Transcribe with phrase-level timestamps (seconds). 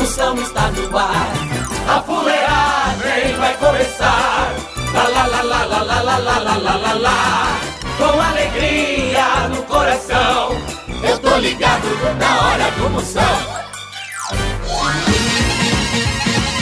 [0.00, 1.30] Moção está no ar.
[1.86, 4.50] A fuleagem vai começar.
[4.94, 7.60] Lá, lá, lá, lá, lá, lá, lá, lá, lá, lá, lá, lá.
[7.98, 10.56] Com alegria no coração.
[11.02, 11.86] Eu tô ligado
[12.18, 13.22] na hora do Moção.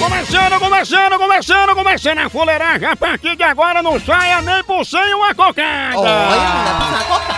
[0.00, 2.88] Começando, começando, começando, começando a fuleiragem.
[2.88, 7.37] A partir de agora não saia nem por sem uma cocada.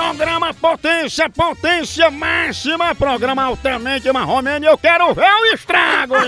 [0.00, 2.94] Programa Potência, Potência Máxima.
[2.94, 4.64] Programa altamente marromeno.
[4.64, 6.14] Eu quero ver o estrago.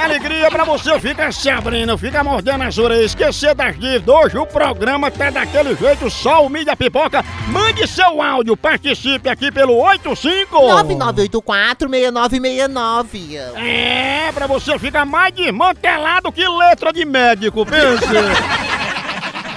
[0.00, 4.08] Alegria pra você fica se abrindo, fica mordendo as orelhas, esquecer das dívidas.
[4.08, 7.22] Hoje o programa tá daquele jeito, só o mídia pipoca.
[7.48, 13.36] Mande seu áudio, participe aqui pelo 85 9984-6969.
[13.56, 18.06] É, pra você ficar mais desmantelado que letra de médico, pense.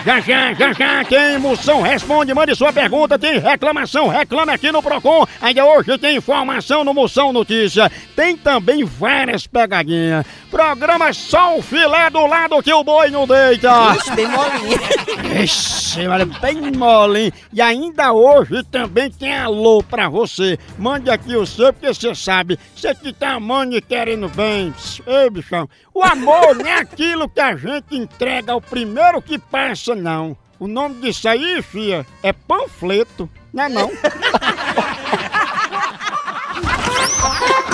[0.06, 4.84] Já, já, já, já, tem moção, responde, mande sua pergunta, tem reclamação, reclame aqui no
[4.84, 5.26] Procon.
[5.42, 7.92] Ainda hoje tem informação no Moção Notícia.
[8.16, 10.24] Tem também várias pegadinhas.
[10.52, 13.68] Programa só o filé do lado que o boi não deita.
[13.96, 15.44] Ixi, bem molinho.
[15.44, 17.34] Ixi, olha, bem molinho.
[17.52, 20.60] E ainda hoje também tem alô pra você.
[20.78, 24.72] Mande aqui o seu, porque você sabe, você que tá amando e querendo bem.
[25.08, 29.95] Ei, bichão, o amor não é aquilo que a gente entrega ao primeiro que passa,
[29.96, 30.38] não.
[30.60, 33.92] O nome disso aí, fia, é panfleto, não é não?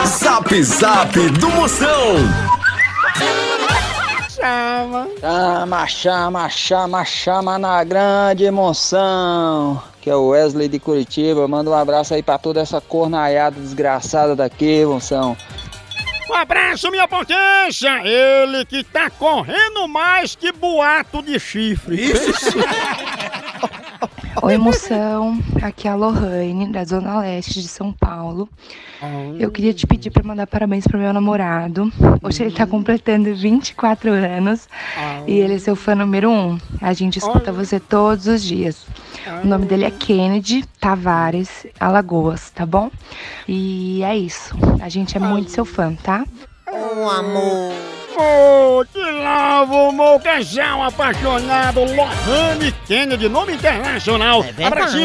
[0.05, 2.15] Zap Zap do Moção.
[4.29, 5.07] Chama.
[5.19, 9.81] Chama, chama, chama, chama na grande emoção.
[10.01, 11.47] Que é o Wesley de Curitiba.
[11.47, 15.37] Manda um abraço aí pra toda essa cornaiada desgraçada daqui, moção.
[16.29, 18.01] Um abraço, minha potência!
[18.03, 22.11] Ele que tá correndo mais que boato de chifre.
[24.43, 25.37] Oi, moção.
[25.61, 28.49] Aqui é a Lohane, da Zona Leste de São Paulo.
[29.39, 31.91] Eu queria te pedir para mandar parabéns pro meu namorado.
[32.23, 34.67] Hoje ele tá completando 24 anos
[35.27, 36.57] e ele é seu fã número um.
[36.81, 38.87] A gente escuta você todos os dias.
[39.43, 42.89] O nome dele é Kennedy Tavares Alagoas, tá bom?
[43.47, 44.55] E é isso.
[44.81, 46.25] A gente é muito seu fã, tá?
[46.67, 47.90] Um amor.
[48.23, 54.43] Oh, que lavo, meu casal apaixonado, Lohane Kennedy, nome internacional.
[54.43, 54.53] É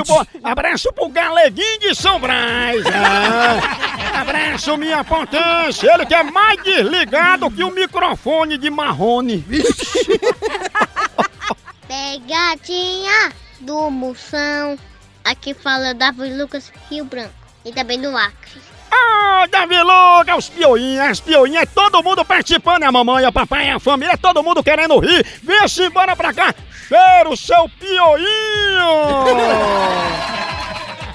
[0.05, 2.85] pô, abraço pro Galeguinho de São Brás.
[2.85, 3.97] é.
[4.17, 5.93] Abraço, minha potência.
[5.93, 9.45] Ele que é mais desligado que o microfone de Marrone.
[11.87, 14.79] Pegadinha do Moção.
[15.23, 17.35] Aqui fala Davi Lucas Rio Branco.
[17.65, 18.66] E também do Acre.
[18.91, 23.33] Ah, Davi Lucas, os pioinhas, as pioinhas, é todo mundo participando, é a mamãe, a
[23.33, 25.25] papai, a família, é todo mundo querendo rir.
[25.43, 26.55] Vem-se embora pra cá,
[26.89, 28.27] cheiro seu pioinho.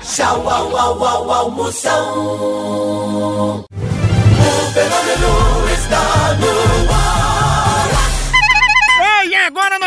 [0.04, 3.66] Tchau, au, au, au, au, Moção.
[3.70, 7.01] O fenômeno está no ar.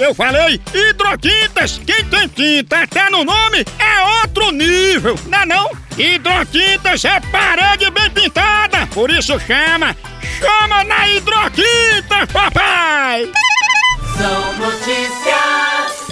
[0.00, 5.70] Eu falei hidrotintas, quem tem tinta até no nome é outro nível, não é não?
[5.98, 9.94] Hidrotintas é parede bem pintada, por isso chama,
[10.38, 13.30] chama na hidrotintas, papai!
[14.16, 16.08] São notícias.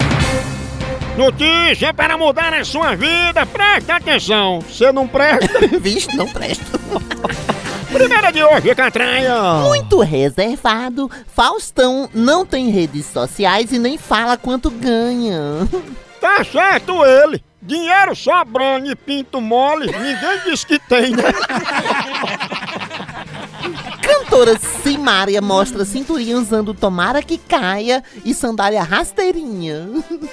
[1.17, 5.67] Notícia para mudar a sua vida, presta atenção, você não presta?
[5.81, 6.79] Vixe, não presta.
[7.93, 9.35] Primeira de hoje, Catranha.
[9.67, 15.67] Muito reservado, Faustão não tem redes sociais e nem fala quanto ganha.
[16.20, 17.40] Tá certo ele.
[17.62, 21.23] Dinheiro sobrando e pinto mole, ninguém diz que tem, né?
[24.02, 29.88] Cantora Simária mostra cinturinha usando tomara que caia e sandália rasteirinha.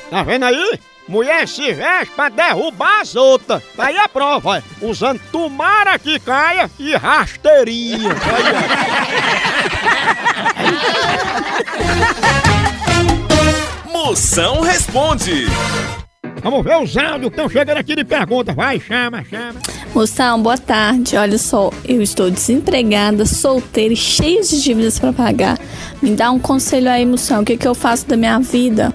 [0.09, 0.79] Tá vendo aí?
[1.07, 3.61] Mulher se veste pra derrubar as outras.
[3.75, 4.85] Tá aí a prova, ó.
[4.85, 8.15] usando tomara que caia e rasteirinha.
[13.91, 15.45] Moção responde.
[16.41, 18.53] Vamos ver os áudios que estão chegando aqui de pergunta.
[18.53, 19.59] Vai, chama, chama.
[19.93, 21.17] Moção, boa tarde.
[21.17, 25.57] Olha só, eu estou desempregada, solteira e cheia de dívidas para pagar.
[26.01, 28.93] Me dá um conselho aí, Moção, o que, que eu faço da minha vida?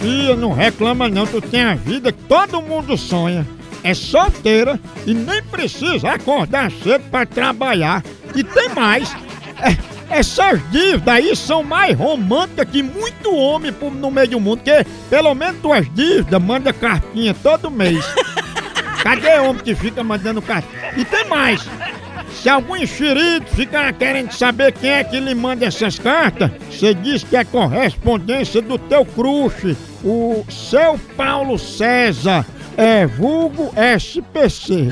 [0.00, 3.46] Filha, não reclama não, tu tem a vida que todo mundo sonha.
[3.82, 8.02] É solteira e nem precisa acordar cedo pra trabalhar.
[8.34, 9.14] E tem mais.
[9.60, 9.76] É,
[10.18, 15.34] essas dívidas aí são mais românticas que muito homem no meio do mundo, porque pelo
[15.34, 18.04] menos tuas dívidas manda cartinha todo mês.
[19.02, 20.92] Cadê homem que fica mandando cartinha?
[20.96, 21.66] E tem mais.
[22.32, 27.22] Se algum enxerido ficar querendo saber quem é que lhe manda essas cartas, você diz
[27.22, 32.44] que é correspondência do teu crush, o seu Paulo César,
[32.76, 34.88] é vulgo SPC.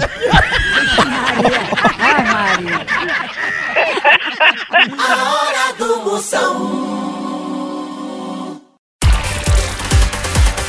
[4.98, 6.78] A hora do Moção.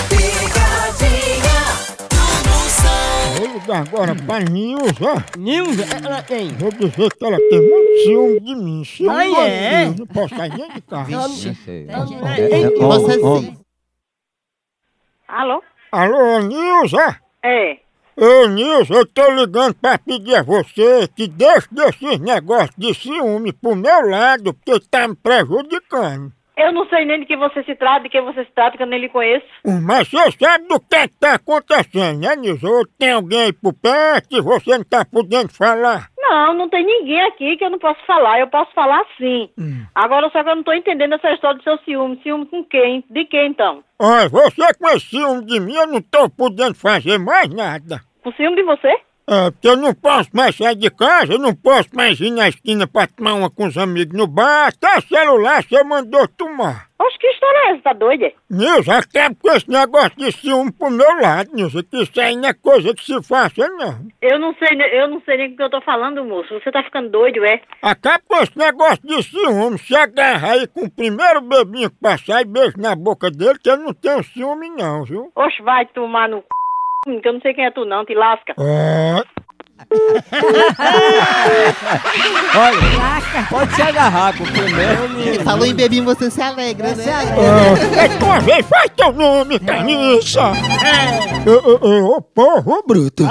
[0.09, 1.59] Picadinha
[2.09, 3.75] do Moção.
[3.75, 5.25] Agora pra Nilza.
[5.37, 6.49] Nilza, ela tem.
[6.57, 8.83] Vou dizer que ela tem muito ciúme de mim.
[8.85, 9.85] Ciúme Ah, é?
[9.97, 11.11] Não posso sair nem de casa.
[11.19, 11.53] Você
[13.13, 13.57] sim.
[15.29, 15.61] Alô?
[15.91, 17.19] Alô, Nilza?
[17.43, 17.77] É.
[18.17, 23.53] Ô, Nilson, eu tô ligando pra pedir a você que deixe desses negócios de ciúme
[23.53, 26.33] pro meu lado, porque tá me prejudicando.
[26.57, 28.81] Eu não sei nem de que você se trata, de que você se trata, que
[28.81, 29.45] eu nem lhe conheço.
[29.83, 32.67] Mas você sabe do que é que tá acontecendo, né, Nilson?
[32.67, 36.09] Ou tem alguém aí por perto e você não tá podendo falar?
[36.29, 38.39] Não, não tem ninguém aqui que eu não posso falar.
[38.39, 39.49] Eu posso falar sim.
[39.95, 42.19] Agora só que eu não tô entendendo essa história do seu ciúme.
[42.21, 43.03] Ciúme com quem?
[43.09, 43.83] De quem então?
[43.97, 48.01] Olha, você com esse ciúme de mim, eu não tô podendo fazer mais nada.
[48.23, 48.95] Com ciúme de você?
[49.31, 52.49] É, porque eu não posso mais sair de casa, eu não posso mais ir na
[52.49, 56.89] esquina pra tomar uma com os amigos no bar, até celular você mandou tomar.
[56.97, 57.81] Oxe, que história é essa?
[57.83, 58.31] Tá doida?
[58.49, 62.49] Nilson, acaba com esse negócio de ciúme pro meu lado, Nilson, que isso aí não
[62.49, 64.07] é coisa que se faça, não.
[64.19, 66.53] Eu não sei, eu não sei nem o que eu tô falando, moço.
[66.55, 67.61] Você tá ficando doido, é?
[67.83, 72.41] Acaba com esse negócio de ciúme, se agarra aí com o primeiro bebinho que passar
[72.41, 75.31] e beijo na boca dele, que eu não tenho ciúme não, viu?
[75.35, 76.58] Oxe, vai tomar no c...
[77.03, 78.53] que eu não sei quem é tu não, te lasca.
[78.59, 79.23] É,
[82.59, 85.19] Olha, pode se agarrar com o primeiro.
[85.21, 87.05] Ele falou em bebinho, você se alegra, né?
[87.05, 90.41] é, é tua vez, faz teu nome, carniça!
[90.41, 93.23] É, ô, ô, ô, ô, porra, ô, bruto!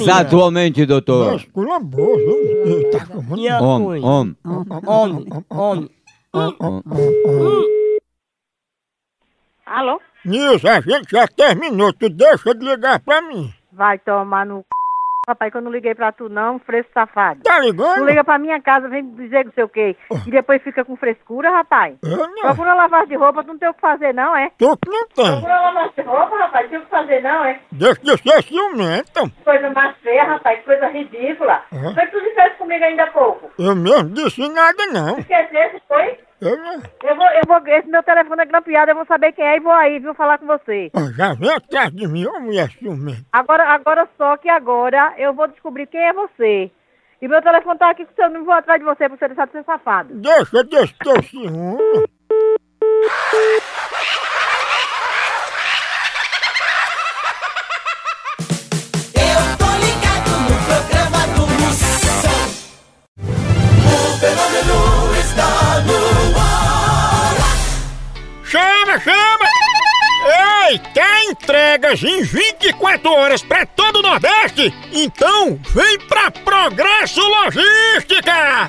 [0.00, 1.32] Exatamente, doutor.
[1.32, 2.76] Mas, culambou, viu?
[2.78, 4.36] Eita, como- Homem, homem.
[4.80, 5.90] Homem, homem.
[9.66, 10.00] Alô?
[10.28, 13.52] Nilson, a gente já terminou, tu deixa de ligar pra mim.
[13.72, 14.64] Vai tomar no c...
[15.28, 17.42] Rapaz, que eu não liguei pra tu não, fresco safado.
[17.42, 18.06] Tá Tu ligando?
[18.06, 19.94] liga pra minha casa, vem dizer não sei o quê.
[20.26, 21.96] E depois fica com frescura, rapaz.
[22.02, 22.42] Eu não.
[22.44, 24.50] Procura lavar de roupa, tu não tem o que fazer não, é?
[24.58, 25.26] Tu que não tem.
[25.32, 27.60] Procura lavar de roupa, rapaz, tem o que fazer não, é?
[27.70, 29.32] Deixa de ser ciumento.
[29.44, 31.62] Coisa mais feia, rapaz, coisa ridícula.
[31.72, 31.92] Uhum.
[31.94, 33.50] Foi que tu disseste comigo ainda há pouco.
[33.58, 35.18] Eu mesmo disse nada, não.
[35.18, 36.18] Esquecesse, foi?
[36.40, 36.82] Eu não.
[37.02, 39.60] Eu vou, eu vou, esse meu telefone é grampeado, eu vou saber quem é e
[39.60, 40.90] vou aí, viu, falar com você.
[40.94, 43.24] Ó, Já vem atrás de mim, ô mulher ciumenta.
[43.32, 46.70] Agora, agora só que agora eu vou descobrir quem é você.
[47.20, 49.26] E meu telefone tá aqui com o seu número, vou atrás de você pra você
[49.26, 50.14] deixar de ser safado.
[50.14, 51.78] Deixa desse teu ciúme.
[71.88, 74.72] Entregas em 24 horas pra todo o Nordeste?
[74.92, 78.68] Então vem pra Progresso Logística!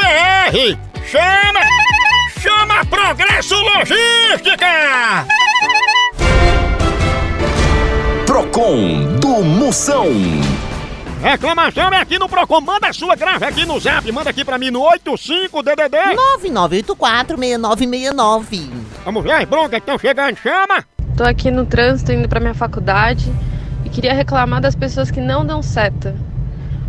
[1.05, 1.59] Chama!
[2.39, 5.25] Chama Progresso Logística!
[8.25, 10.07] Procon do Moção.
[11.21, 12.61] Reclamação é aqui no Procon.
[12.61, 14.09] Manda a sua, grave aqui no zap.
[14.11, 16.15] Manda aqui pra mim no 85DDD.
[16.39, 18.69] 9984-6969.
[19.05, 20.35] Vamos ver as broncas que estão chegando.
[20.37, 20.83] Chama!
[21.15, 23.31] Tô aqui no trânsito indo pra minha faculdade
[23.85, 26.15] e queria reclamar das pessoas que não dão seta.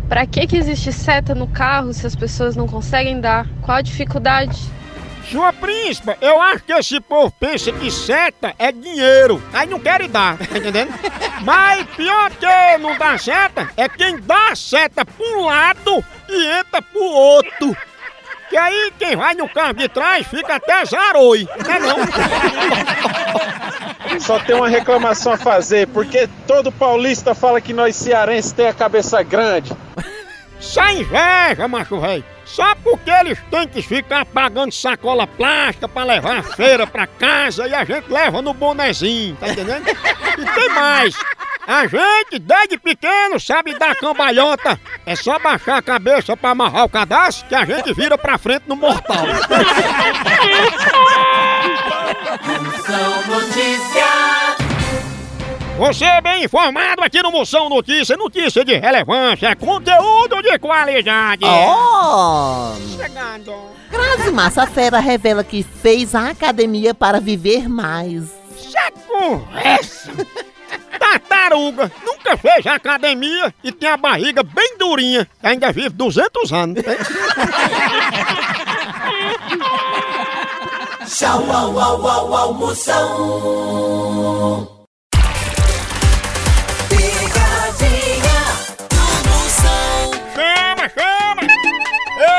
[0.07, 3.47] Pra que que existe seta no carro se as pessoas não conseguem dar?
[3.61, 4.59] Qual a dificuldade?
[5.31, 9.41] Sua príncipa, eu acho que esse povo pensa que seta é dinheiro.
[9.53, 10.93] Aí não querem dar, tá entendendo?
[11.41, 16.45] Mas pior que não dá seta é quem dá a seta pra um lado e
[16.59, 17.75] entra pro outro.
[18.49, 21.97] Que aí quem vai no carro de trás fica até zaroi, não é não?
[24.19, 28.73] Só tem uma reclamação a fazer, porque todo paulista fala que nós cearenses tem a
[28.73, 29.71] cabeça grande.
[30.63, 32.23] Só inveja, macho velho.
[32.45, 37.67] Só porque eles têm que ficar pagando sacola plástica pra levar a feira pra casa
[37.67, 39.85] e a gente leva no bonezinho, tá entendendo?
[39.89, 41.15] E tem mais.
[41.67, 44.79] A gente, desde pequeno, sabe dar cambalhota.
[45.05, 48.63] É só baixar a cabeça pra amarrar o cadastro que a gente vira pra frente
[48.67, 49.25] no mortal.
[55.77, 58.15] Você é bem informado aqui no Moção Notícia.
[58.15, 61.43] Notícia de relevância, conteúdo de qualidade.
[61.45, 62.73] Oh!
[62.95, 63.53] Chegando.
[63.89, 68.31] Grazi Massa Fera revela que fez a academia para viver mais.
[69.07, 70.11] Conversa!
[70.99, 75.27] Tartaruga nunca fez academia e tem a barriga bem durinha.
[75.41, 76.83] Ainda vive 200 anos.
[81.07, 82.63] Tchau, au, au, au, au,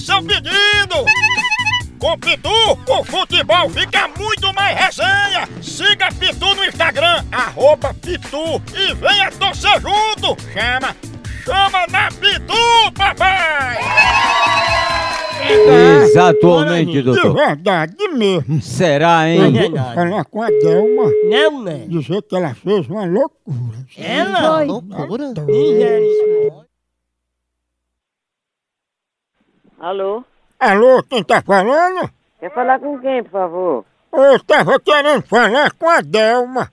[0.00, 1.04] seu pedido.
[1.98, 2.50] Com Pitu,
[2.88, 5.48] o futebol fica muito mais resenha.
[5.62, 10.36] Siga Pitu no Instagram, arroba Pitu e venha torcer junto.
[10.52, 10.94] Chama,
[11.44, 13.78] chama na Pitu, papai!
[16.02, 17.34] Exatamente, De doutor.
[17.34, 18.60] verdade mesmo.
[18.60, 19.56] Será, hein?
[19.56, 21.10] Eu vou falar com a Delma.
[21.30, 21.84] Não, né?
[21.88, 23.86] Dizer que ela fez uma loucura.
[23.96, 24.64] Ela?
[24.64, 25.32] Loucura.
[29.78, 30.24] Alô?
[30.58, 32.10] Alô, quem tá falando?
[32.40, 33.84] Quer falar com quem, por favor?
[34.12, 36.70] Eu tava querendo falar com a Delma.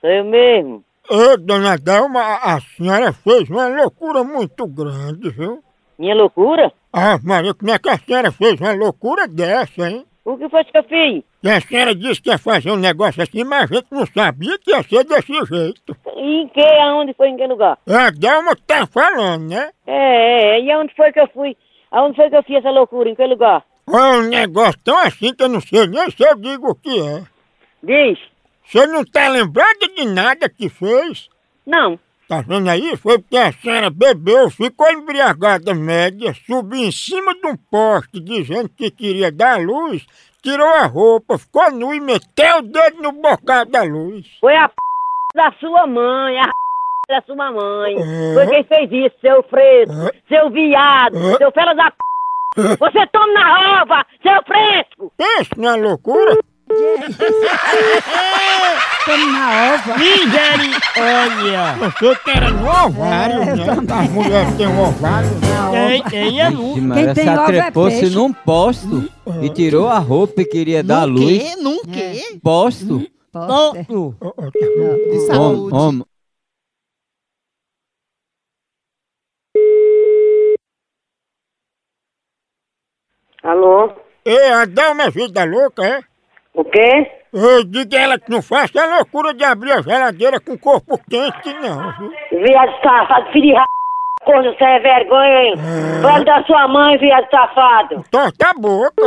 [0.00, 0.84] Sou eu mesmo.
[1.08, 5.62] Ô, dona Delma, a a senhora fez uma loucura muito grande, viu?
[5.98, 6.72] Minha loucura?
[6.92, 10.04] Ah, Maria, como é que a senhora fez uma loucura dessa, hein?
[10.24, 11.24] O que foi que eu fiz?
[11.42, 14.58] E a senhora disse que ia fazer um negócio assim, mas a gente não sabia
[14.58, 15.96] que ia ser desse jeito.
[16.16, 16.60] E em que?
[16.60, 17.28] Aonde foi?
[17.28, 17.78] Em que lugar?
[17.88, 19.70] A Delma que tá falando, né?
[19.86, 20.60] É, é, é.
[20.60, 21.56] E aonde foi que eu fui?
[21.90, 23.08] Aonde foi que eu fiz essa loucura?
[23.08, 23.64] Em que lugar?
[23.88, 27.00] É um negócio tão assim que eu não sei nem se eu digo o que
[27.00, 27.24] é.
[27.82, 28.18] Diz.
[28.64, 31.28] Você não tá lembrada de nada que fez?
[31.66, 31.98] Não.
[32.28, 32.96] Tá vendo aí?
[32.96, 38.68] Foi porque a senhora bebeu, ficou embriagada média, subiu em cima de um poste dizendo
[38.68, 40.06] que queria dar luz,
[40.40, 44.24] tirou a roupa, ficou nu e meteu o dedo no bocal da luz.
[44.40, 44.74] Foi a p...
[45.34, 46.59] da sua mãe, a.
[47.10, 47.96] da sua mãe.
[47.96, 48.34] É.
[48.34, 51.36] Foi quem fez isso, seu fresco, seu viado, É.
[51.36, 51.96] seu fela da p...
[52.78, 55.12] Você toma na rova, seu fresco!
[55.16, 56.38] Pensa na loucura.
[59.00, 59.98] Estamos na ova.
[59.98, 61.74] Misericórdia!
[62.00, 63.64] Você que era no ovário, É, né?
[64.04, 65.28] As mulheres têm um ovário.
[65.72, 66.74] Tem, tem é nu.
[66.94, 69.10] Quem tem ovo é num posto
[69.42, 71.38] e tirou a roupa e queria dar Num luz.
[71.42, 71.56] quê?
[71.56, 72.38] Num quê?
[72.42, 73.04] Posto.
[73.32, 73.82] Posta.
[73.84, 75.74] De Homem, saúde.
[75.74, 76.04] homem.
[83.42, 83.90] Alô?
[84.24, 86.00] Ei, a Dalma é vida louca, é?
[86.54, 87.10] O quê?
[87.32, 90.98] Eu digo a ela que não faça a loucura de abrir a geladeira com corpo
[91.08, 91.92] quente, não.
[91.98, 92.12] viu?
[92.42, 93.64] Viado safado, filho de ra...
[94.22, 95.54] Corno, você é vergonha, hein?
[96.02, 98.04] Fale da sua mãe, viado safado.
[98.10, 99.02] Torta a boca.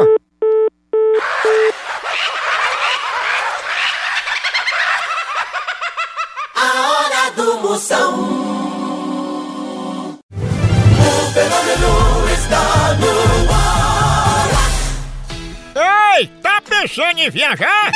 [6.55, 8.52] A hora do Moção.
[16.63, 17.91] Pensando em viajar?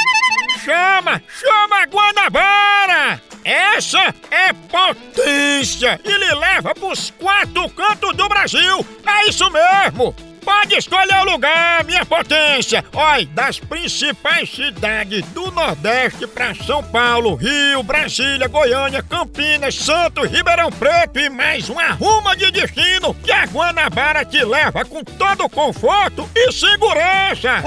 [0.64, 3.22] Chama, chama a Guanabara!
[3.44, 8.86] Essa é potência e lhe leva pros quatro cantos do Brasil!
[9.06, 10.14] É isso mesmo!
[10.48, 12.82] Pode escolher o lugar, minha potência!
[12.94, 20.72] Olha, das principais cidades do Nordeste pra São Paulo, Rio, Brasília, Goiânia, Campinas, Santos, Ribeirão
[20.72, 25.50] Preto e mais uma ruma de destino que a Guanabara te leva com todo o
[25.50, 27.62] conforto e segurança!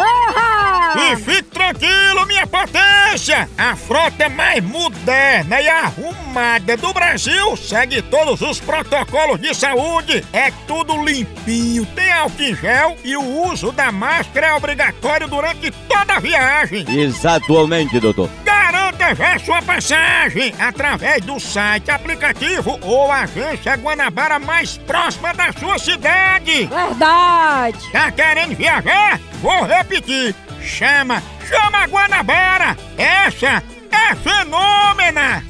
[0.96, 3.48] E fique tranquilo, minha potência!
[3.58, 10.24] A frota mais moderna e arrumada do Brasil segue todos os protocolos de saúde.
[10.32, 15.70] É tudo limpinho, tem álcool em gel e o uso da máscara é obrigatório durante
[15.88, 16.84] toda a viagem.
[16.88, 18.30] Exatamente, doutor.
[18.44, 25.78] Garanta já sua passagem através do site, aplicativo ou agência Guanabara mais próxima da sua
[25.78, 26.66] cidade.
[26.66, 27.78] Verdade.
[27.92, 29.18] Tá querendo viajar?
[29.42, 30.34] Vou repetir.
[30.62, 32.76] Chama, chama a Guanabara.
[32.96, 35.42] Essa é fenômena.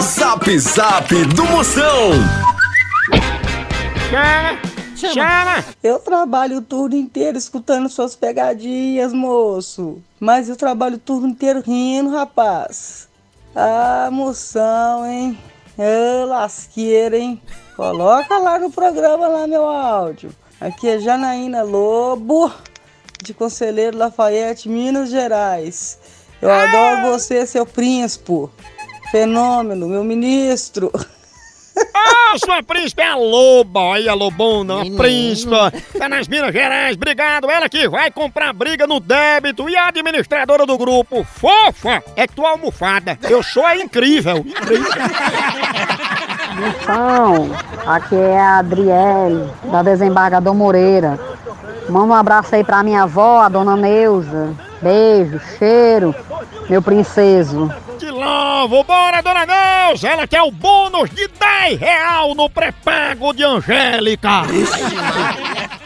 [0.00, 2.12] Zap Zap do Moção.
[4.10, 4.58] Chama,
[5.12, 5.64] chama.
[5.82, 10.02] Eu trabalho o turno inteiro escutando suas pegadinhas, moço.
[10.18, 13.08] Mas eu trabalho o turno inteiro rindo, rapaz.
[13.54, 15.38] Ah, moção, hein?
[15.76, 17.40] Ô, lasqueira, hein?
[17.76, 20.30] Coloca lá no programa lá meu áudio.
[20.60, 22.52] Aqui é Janaína Lobo,
[23.22, 25.98] de Conselheiro Lafayette, Minas Gerais.
[26.40, 28.48] Eu adoro você, seu príncipe.
[29.10, 30.90] Fenômeno, meu ministro.
[31.94, 35.72] Ah, sua príncipe é a loba, olha a lobona, a príncipa.
[35.98, 37.50] Tá nas Minas Gerais, obrigado.
[37.50, 41.24] Ela que vai comprar briga no débito e a administradora do grupo.
[41.24, 43.18] Fofa, é tua almofada.
[43.28, 44.92] Eu sou a incrível, incrível.
[46.60, 47.50] Moção,
[47.86, 51.18] aqui é a Adriele, da Desembargador Moreira.
[51.90, 54.54] Manda um abraço aí pra minha avó, a dona Neuza.
[54.80, 56.14] Beijo, cheiro,
[56.68, 57.72] meu princeso.
[57.98, 60.08] Que louvo, bora, dona Neuza.
[60.08, 64.42] Ela quer o bônus de 10 real no pré-pago de Angélica.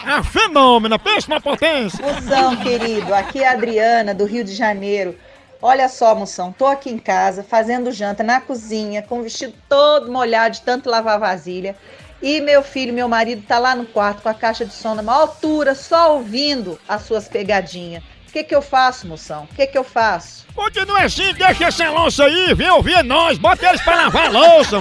[0.06, 2.04] A fenômena, pensa na potência.
[2.04, 5.16] Moção, querido, aqui é a Adriana, do Rio de Janeiro.
[5.62, 10.12] Olha só, moção, tô aqui em casa fazendo janta na cozinha, com o vestido todo
[10.12, 11.74] molhado de tanto lavar vasilha.
[12.24, 15.02] E meu filho, meu marido, tá lá no quarto com a caixa de som na
[15.02, 18.02] maior altura, só ouvindo as suas pegadinhas.
[18.26, 19.42] O que que eu faço, moção?
[19.42, 20.46] O que que eu faço?
[20.54, 24.80] Continua assim, deixa essa louça aí, vem ouvir nós, bota eles pra lavar a louça.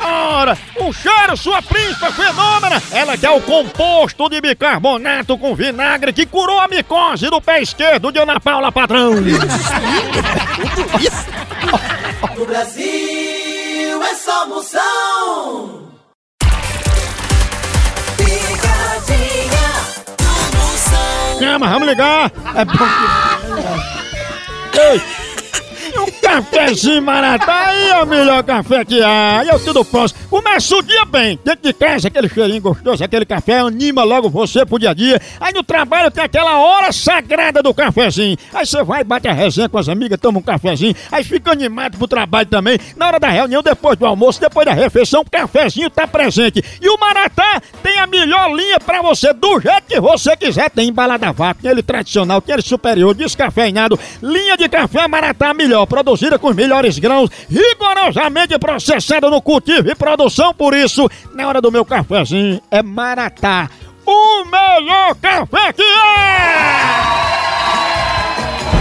[0.00, 6.24] Ora, o cheiro, sua príncipa fenômena, ela quer o composto de bicarbonato com vinagre que
[6.24, 9.14] curou a micose do pé esquerdo de Ana Paula Padrão.
[12.36, 15.73] No Brasil é só moção.
[21.38, 22.32] Chama, vamos ligar.
[22.54, 22.74] É bom
[24.72, 25.23] que...
[25.94, 29.44] Ei, um cafezinho maratá aí é o melhor café que há.
[29.46, 30.14] Eu tudo posso.
[30.28, 31.38] Começa o dia bem.
[31.44, 35.20] Dentro de casa, aquele cheirinho gostoso, aquele café anima logo você pro dia a dia.
[35.40, 38.36] Aí no trabalho tem aquela hora sagrada do cafezinho.
[38.52, 40.94] Aí você vai, bate a resenha com as amigas, toma um cafezinho.
[41.12, 42.78] Aí fica animado pro trabalho também.
[42.96, 46.62] Na hora da reunião, depois do almoço, depois da refeição, o cafezinho tá presente.
[46.80, 50.70] E o Maratá tem a melhor linha pra você, do jeito que você quiser.
[50.70, 53.98] Tem embalada a vácuo, tem ele tradicional, tem ele superior, descafeinado.
[54.20, 59.94] Linha de café Maratá melhor, produzida com os melhores grãos, rigorosamente processada no cultivo e
[59.94, 60.54] produção.
[60.54, 63.70] Por isso, na hora do meu cafezinho, é Maratá.
[64.06, 67.43] O melhor café que é!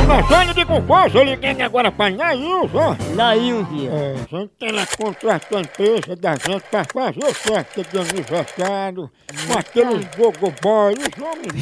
[0.06, 2.98] Gostando de confuso, eu liguei agora pra Nailza.
[3.16, 3.70] Nailza.
[3.90, 9.10] É, a gente ela contratou a empresa da gente pra fazer festa de aniversário
[9.48, 11.54] com aqueles gogoboy, os homens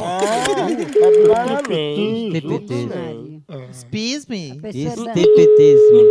[1.27, 2.33] parabéns.
[2.33, 3.43] Tepetismo.
[3.69, 4.61] Excuse-me.
[4.73, 6.01] Estepetismo.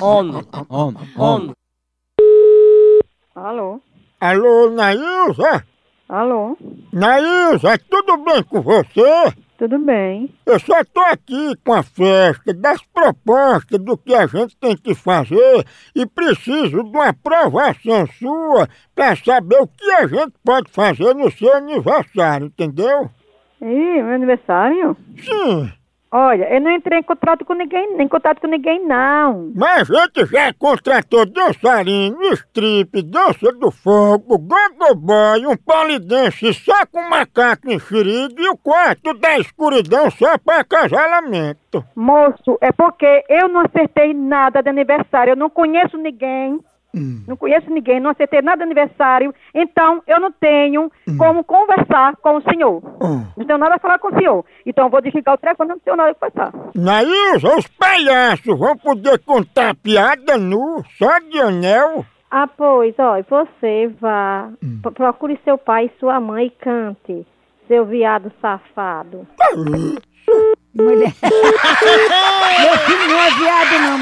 [0.00, 0.42] Homem.
[0.68, 1.08] Homem.
[1.16, 1.52] Homem.
[3.34, 3.80] Alô?
[4.20, 5.64] Alô, Nailza?
[6.08, 6.56] Alô?
[6.92, 9.34] Nailza, tudo bem com você?
[9.60, 10.34] Tudo bem.
[10.46, 14.94] Eu só tô aqui com a festa das propostas do que a gente tem que
[14.94, 21.14] fazer e preciso de uma aprovação sua para saber o que a gente pode fazer
[21.14, 23.10] no seu aniversário, entendeu?
[23.60, 24.96] Ih, meu aniversário?
[25.18, 25.70] Sim.
[26.12, 29.52] Olha, eu não entrei em contato com ninguém, em contato com ninguém, não.
[29.54, 37.00] Mas a gente já contratou dançarino, strip, dança do fogo, gogoboy, um polidense só com
[37.08, 41.84] macaco enxerido e o quarto da escuridão só para acasalamento.
[41.94, 45.32] Moço, é porque eu não acertei nada de aniversário.
[45.32, 46.58] Eu não conheço ninguém.
[47.26, 49.34] Não conheço ninguém, não acertei nada de aniversário.
[49.54, 52.82] Então, eu não tenho como conversar com o senhor.
[53.36, 54.44] Não tenho nada a falar com o senhor.
[54.66, 56.52] Então, eu vou desligar o telefone, não tenho nada a conversar.
[56.74, 62.04] Nailza, os palhaços vão poder contar piada nu, só de anel.
[62.30, 64.48] Ah, pois, ó, você vá,
[64.82, 67.26] pro- procure seu pai e sua mãe e cante,
[67.66, 69.26] seu viado safado.
[70.72, 71.12] Mulher.
[71.20, 73.98] Meu filho não é viado, não.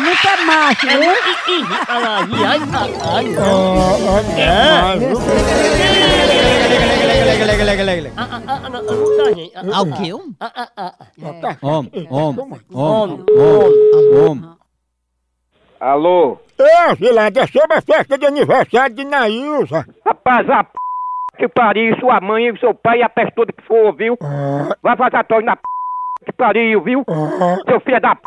[0.69, 1.11] É macho, viu?
[9.73, 10.13] Ah, o quê?
[11.63, 12.09] Homem.
[12.11, 12.61] Homem.
[12.71, 13.25] Homem.
[14.27, 14.51] Homem.
[15.81, 16.39] Alô?
[16.59, 19.87] É, Vilada, é sobre a festa de aniversário de Nailza.
[20.05, 20.71] Rapaz, a p...
[21.39, 24.19] que pariu, sua mãe e seu pai e a peste toda que for, viu?
[24.83, 25.63] Vai fazer torre na p...
[26.27, 27.05] que pariu, viu?
[27.69, 28.23] Seu filho da p...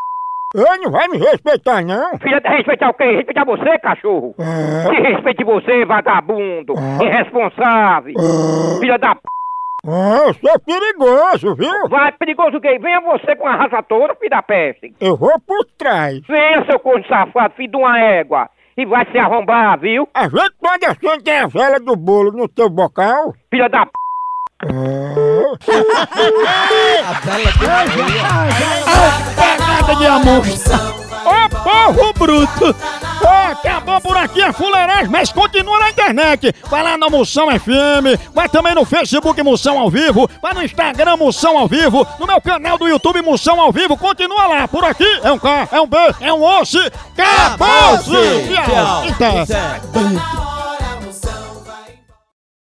[0.54, 2.18] Eu não vai me respeitar, não.
[2.18, 3.04] Filha, respeitar o quê?
[3.04, 4.34] Respeitar você, cachorro?
[4.36, 6.74] Que respeite você, vagabundo.
[7.02, 8.14] Irresponsável.
[8.78, 9.20] Filha da p...
[9.84, 11.88] Ah, eu sou perigoso, viu?
[11.88, 12.78] Vai, perigoso quê?
[12.78, 14.94] Venha você com a raça toda, filho da peste.
[15.00, 16.20] Eu vou por trás.
[16.28, 18.48] Venha, seu corno safado, filho de uma égua.
[18.76, 20.08] E vai se arrombar, viu?
[20.14, 23.34] A gente pode acender a vela do bolo no teu bocal?
[23.50, 23.92] Filha da p...
[29.34, 30.44] Pegada de amor.
[31.24, 32.76] Ô porro bruto!
[33.22, 36.54] Ô, acabou por aqui a fuleiragem, mas continua na internet.
[36.68, 41.16] Vai lá na Moção FM, vai também no Facebook Moção ao Vivo, vai no Instagram
[41.16, 44.68] Moção ao Vivo, no meu canal do YouTube Moção ao Vivo, continua lá.
[44.68, 46.78] Por aqui é um K, é um B, é um osso.
[47.16, 48.10] Acabou-se!
[48.12, 49.04] Tchau.
[49.06, 49.44] Então,